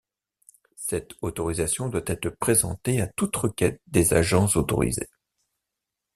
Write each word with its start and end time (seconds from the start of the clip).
Cette 0.77 1.11
autorisation 1.21 1.87
doit 1.87 2.01
être 2.07 2.31
présentée 2.31 3.01
à 3.01 3.07
toute 3.07 3.35
requête 3.35 3.79
des 3.85 4.15
agents 4.15 4.47
autorisés. 4.55 5.11